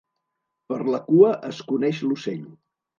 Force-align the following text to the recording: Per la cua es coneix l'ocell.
Per 0.73 0.79
la 0.95 1.01
cua 1.11 1.31
es 1.53 1.63
coneix 1.71 2.05
l'ocell. 2.11 2.45